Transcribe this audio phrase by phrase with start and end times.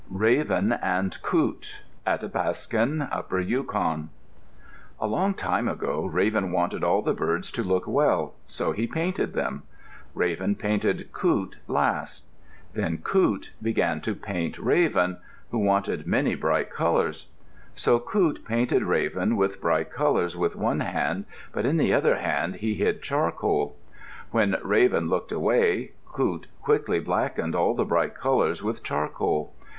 [0.09, 1.75] RAVEN AND COOT
[2.07, 4.09] Athapascan (Upper Yukon)
[4.99, 9.33] A long time ago, Raven wanted all the birds to look well, so he painted
[9.33, 9.61] them.
[10.15, 12.23] Raven painted Coot last.
[12.73, 15.17] Then Coot began to paint Raven,
[15.51, 17.27] who wanted many bright colors.
[17.75, 22.55] So Coot painted Raven with bright colors with one hand, but in the other hand
[22.55, 23.75] he hid charcoal.
[24.31, 29.53] When Raven looked away, Coot quickly blackened all the bright colors with charcoal.